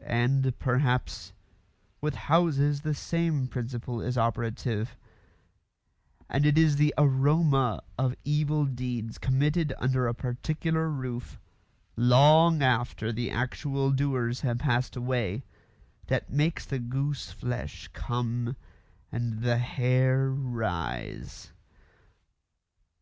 And, 0.00 0.58
perhaps, 0.58 1.34
with 2.00 2.14
houses 2.14 2.80
the 2.80 2.94
same 2.94 3.46
principle 3.48 4.00
is 4.00 4.16
operative, 4.16 4.96
and 6.26 6.46
it 6.46 6.56
is 6.56 6.76
the 6.76 6.94
aroma 6.96 7.82
of 7.98 8.14
evil 8.24 8.64
deeds 8.64 9.18
committed 9.18 9.74
under 9.76 10.08
a 10.08 10.14
particular 10.14 10.88
roof, 10.88 11.38
long 11.96 12.62
after 12.62 13.12
the 13.12 13.30
actual 13.30 13.90
doers 13.90 14.40
have 14.40 14.56
passed 14.60 14.96
away, 14.96 15.44
that 16.06 16.30
makes 16.30 16.64
the 16.64 16.78
gooseflesh 16.78 17.88
come 17.92 18.56
and 19.12 19.40
the 19.42 19.58
hair 19.58 20.30
rise. 20.30 21.52